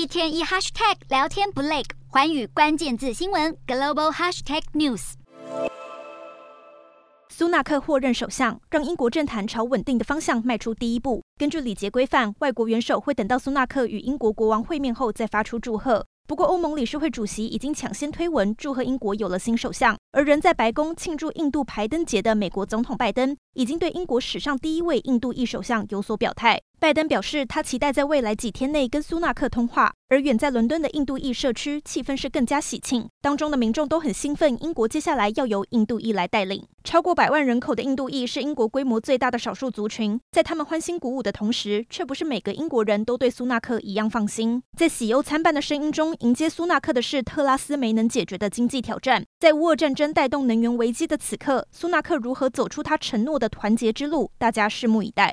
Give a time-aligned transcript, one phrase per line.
[0.00, 5.12] 一天一 hashtag 聊天不累，寰宇关键字新闻 global hashtag news。
[7.28, 11.22] 苏纳克获任首相，让英国政坛朝稳定的方向迈出第一步。
[11.36, 16.06] 根据礼节规范，外国元首会等到苏纳克与英国国王会面后再发出祝贺。
[16.26, 19.98] 不过，欧盟理事会主席已经抢先推文祝贺英国有了新首相。
[20.12, 26.58] 而人在白宫庆祝印度排灯节的美国总统拜登，已经对英国史上第一位印度裔首相有所表态。
[26.80, 29.92] 拜登表示，他期待在未来几天内跟苏纳克通话。
[30.08, 36.64] 而远在伦敦的印度裔社区气氛是更加喜庆，当中的民众都很兴奋，英国接下来要由印度裔来带领。
[36.82, 44.60] 超过百万人口的印度裔是英国规模最大的少数族群，在他们欢欣鼓舞的同时，却不是每个英国人都对苏纳克一样放心。
[44.76, 49.22] 在喜忧参半的声音中，迎接苏纳克的是特拉斯没能解决的经济挑战。
[49.38, 55.28] 在乌俄战争带动能源危机的此刻，苏纳克如何走出他承诺的团结之路，大家拭目以待。